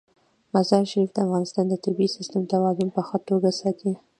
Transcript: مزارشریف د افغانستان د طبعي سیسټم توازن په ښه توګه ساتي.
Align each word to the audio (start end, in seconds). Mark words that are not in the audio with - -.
مزارشریف 0.55 1.09
د 1.13 1.17
افغانستان 1.25 1.65
د 1.69 1.73
طبعي 1.83 2.07
سیسټم 2.15 2.43
توازن 2.53 2.87
په 2.95 3.01
ښه 3.07 3.17
توګه 3.29 3.49
ساتي. 3.59 3.91